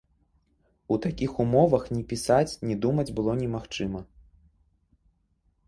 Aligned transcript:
У 0.87 0.95
такіх 1.05 1.31
умовах 1.43 1.83
ні 1.95 2.01
пісаць, 2.13 2.49
ні 2.69 2.75
думаць 2.87 3.07
было 3.21 3.31
немагчыма. 3.45 4.05